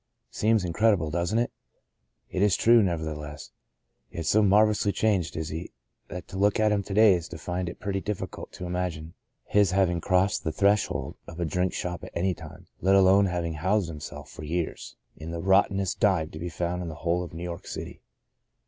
Seems 0.31 0.65
incredible, 0.65 1.11
doesn't 1.11 1.37
it? 1.37 1.51
It 2.31 2.41
is 2.41 2.55
true, 2.55 2.81
nevertheless. 2.81 3.51
Yet 4.09 4.25
so 4.25 4.41
marvellously 4.41 4.91
changed 4.93 5.37
is 5.37 5.49
he, 5.49 5.73
that 6.07 6.27
to 6.29 6.39
look 6.39 6.59
at 6.59 6.71
him 6.71 6.81
to 6.85 6.93
day 6.95 7.13
is 7.13 7.27
to 7.27 7.37
find 7.37 7.69
it 7.69 7.79
pretty 7.79 8.01
difficult 8.01 8.51
to 8.53 8.65
imagine 8.65 9.13
his 9.45 9.69
having 9.73 10.01
crossed 10.01 10.43
the 10.43 10.51
threshold 10.51 11.17
of 11.27 11.39
a 11.39 11.45
drink 11.45 11.73
shop 11.73 12.03
at 12.03 12.09
any 12.15 12.33
time, 12.33 12.65
let 12.81 12.95
alone 12.95 13.27
having 13.27 13.53
housed 13.53 13.89
himself 13.89 14.27
for 14.31 14.43
years 14.43 14.95
in 15.17 15.29
the 15.29 15.39
rottenest 15.39 15.99
dive 15.99 16.31
to 16.31 16.39
be 16.39 16.49
found 16.49 16.81
in 16.81 16.87
the 16.89 16.95
whole 17.05 17.21
of 17.21 17.31
New 17.35 17.43
York 17.43 17.67
City. 17.67 18.01